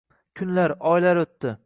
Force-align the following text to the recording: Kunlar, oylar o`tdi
Kunlar, 0.39 0.73
oylar 0.95 1.23
o`tdi 1.25 1.57